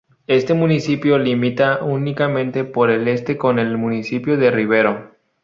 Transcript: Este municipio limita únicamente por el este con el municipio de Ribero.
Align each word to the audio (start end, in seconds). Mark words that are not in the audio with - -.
Este 0.25 0.55
municipio 0.55 1.19
limita 1.19 1.83
únicamente 1.83 2.63
por 2.63 2.89
el 2.89 3.07
este 3.07 3.37
con 3.37 3.59
el 3.59 3.77
municipio 3.77 4.35
de 4.35 4.49
Ribero. 4.49 5.11